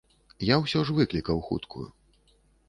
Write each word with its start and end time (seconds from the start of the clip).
Я 0.47 0.55
ўсё 0.63 0.79
ж 0.87 0.95
выклікаў 1.01 1.43
хуткую. 1.51 1.87